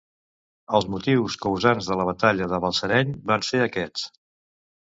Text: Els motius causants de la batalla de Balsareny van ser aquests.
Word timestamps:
Els 0.77 0.87
motius 0.93 1.35
causants 1.43 1.89
de 1.91 1.97
la 2.01 2.07
batalla 2.11 2.49
de 2.55 2.61
Balsareny 2.65 3.15
van 3.33 3.47
ser 3.51 3.63
aquests. 3.67 4.09